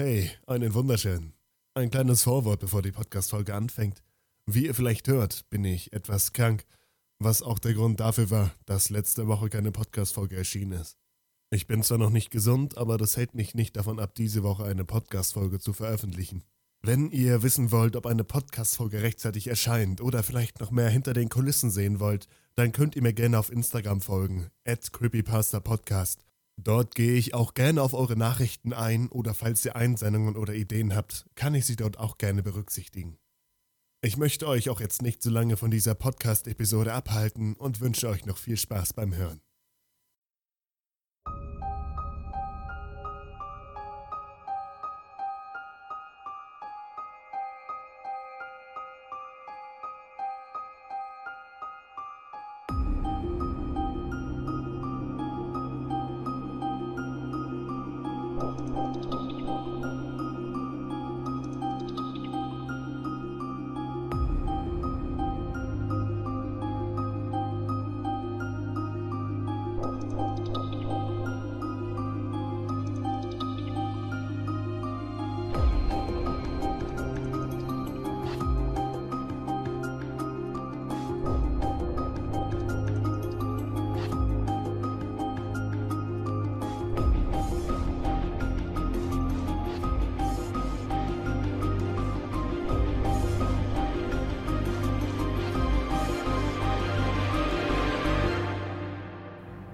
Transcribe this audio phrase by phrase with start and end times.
[0.00, 1.32] Hey, einen wunderschönen.
[1.74, 4.04] Ein kleines Vorwort, bevor die Podcast-Folge anfängt.
[4.46, 6.64] Wie ihr vielleicht hört, bin ich etwas krank,
[7.18, 10.98] was auch der Grund dafür war, dass letzte Woche keine Podcast-Folge erschienen ist.
[11.50, 14.66] Ich bin zwar noch nicht gesund, aber das hält mich nicht davon ab, diese Woche
[14.66, 16.44] eine Podcast-Folge zu veröffentlichen.
[16.80, 21.28] Wenn ihr wissen wollt, ob eine Podcast-Folge rechtzeitig erscheint oder vielleicht noch mehr hinter den
[21.28, 26.27] Kulissen sehen wollt, dann könnt ihr mir gerne auf Instagram folgen, at creepypastapodcast.
[26.60, 30.92] Dort gehe ich auch gerne auf eure Nachrichten ein oder falls ihr Einsendungen oder Ideen
[30.92, 33.16] habt, kann ich sie dort auch gerne berücksichtigen.
[34.00, 38.26] Ich möchte euch auch jetzt nicht so lange von dieser Podcast-Episode abhalten und wünsche euch
[38.26, 39.40] noch viel Spaß beim Hören.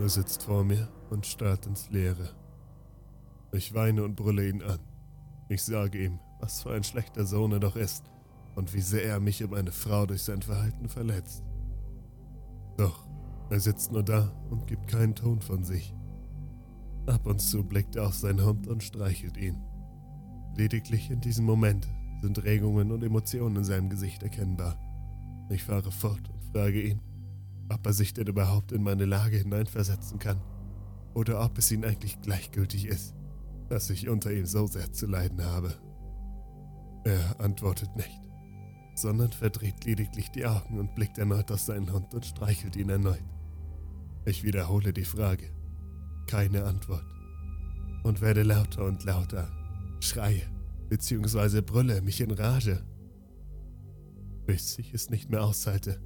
[0.04, 2.28] Er sitzt vor mir und starrt ins Leere.
[3.52, 4.78] Ich weine und brülle ihn an.
[5.48, 8.04] Ich sage ihm, was für ein schlechter Sohn er doch ist
[8.54, 11.42] und wie sehr er mich und meine Frau durch sein Verhalten verletzt.
[12.76, 13.08] Doch,
[13.48, 15.94] er sitzt nur da und gibt keinen Ton von sich.
[17.06, 19.56] Ab und zu blickt er auf seinen Hund und streichelt ihn.
[20.54, 21.88] Lediglich in diesem Moment
[22.20, 24.76] sind Regungen und Emotionen in seinem Gesicht erkennbar.
[25.48, 27.00] Ich fahre fort und frage ihn,
[27.68, 30.40] ob er sich denn überhaupt in meine Lage hineinversetzen kann
[31.14, 33.14] oder ob es ihm eigentlich gleichgültig ist,
[33.68, 35.74] dass ich unter ihm so sehr zu leiden habe.
[37.04, 38.20] Er antwortet nicht,
[38.94, 43.24] sondern verdreht lediglich die Augen und blickt erneut auf seinen Hund und streichelt ihn erneut.
[44.24, 45.50] Ich wiederhole die Frage.
[46.26, 47.04] Keine Antwort.
[48.02, 49.50] Und werde lauter und lauter,
[50.00, 50.42] schreie
[50.88, 51.60] bzw.
[51.62, 52.84] brülle mich in Rage,
[54.46, 56.00] bis ich es nicht mehr aushalte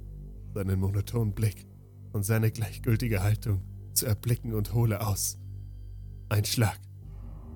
[0.53, 1.67] seinen monotonen Blick
[2.13, 3.61] und seine gleichgültige Haltung
[3.93, 5.37] zu erblicken und hole aus.
[6.29, 6.79] Ein Schlag.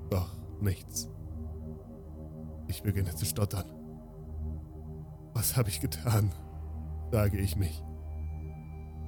[0.10, 1.10] Doch nichts.
[2.68, 3.66] Ich beginne zu stottern.
[5.34, 6.32] Was habe ich getan?
[7.10, 7.84] frage ich mich.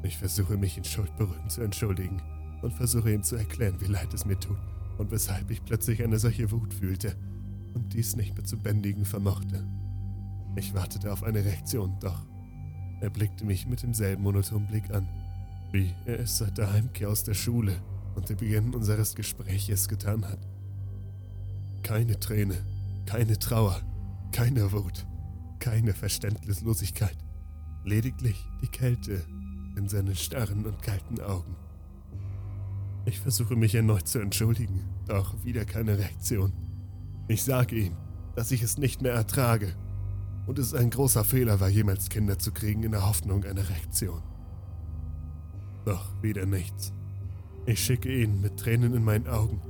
[0.04, 2.22] Ich versuche mich in Schuldberücken zu entschuldigen
[2.62, 4.58] und versuche ihm zu erklären, wie leid es mir tut
[4.98, 7.16] und weshalb ich plötzlich eine solche Wut fühlte
[7.74, 9.68] und dies nicht mehr zu bändigen vermochte.
[10.56, 12.26] Ich wartete auf eine Reaktion, doch
[13.02, 15.08] er blickte mich mit demselben monotonen Blick an,
[15.72, 17.76] wie er es seit der Heimkehr aus der Schule
[18.16, 20.40] und dem Beginn unseres Gespräches getan hat.
[21.84, 22.56] Keine Träne,
[23.06, 23.82] keine Trauer,
[24.32, 25.06] keine Wut,
[25.60, 27.18] keine Verständnislosigkeit,
[27.84, 29.22] lediglich die Kälte
[29.78, 31.56] in seinen starren und kalten Augen.
[33.06, 36.54] Ich versuche mich erneut zu entschuldigen, doch wieder keine Reaktion.
[37.28, 37.98] Ich sage ihm,
[38.36, 39.76] dass ich es nicht mehr ertrage
[40.48, 44.22] und es ein großer Fehler war, jemals Kinder zu kriegen in der Hoffnung einer Reaktion.
[45.86, 46.94] Doch wieder nichts.
[47.66, 49.62] Ich schicke ihn mit Tränen in meinen Augen,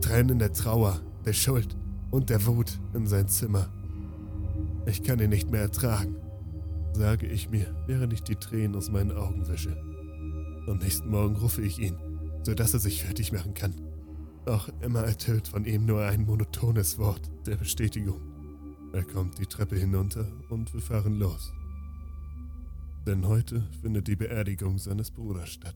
[0.00, 1.76] Tränen der Trauer, der Schuld
[2.10, 3.68] und der Wut in sein Zimmer.
[4.86, 6.16] Ich kann ihn nicht mehr ertragen,
[6.92, 9.76] sage ich mir, während ich die Tränen aus meinen Augen wische.
[10.66, 11.96] Am nächsten Morgen rufe ich ihn,
[12.42, 13.74] sodass er sich fertig machen kann.
[14.44, 18.33] Doch immer ertönt von ihm nur ein monotones Wort der Bestätigung.
[18.94, 21.52] Er kommt die Treppe hinunter und wir fahren los.
[23.04, 25.74] Denn heute findet die Beerdigung seines Bruders statt.